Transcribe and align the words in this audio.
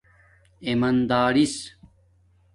ایمادارس 0.59 1.73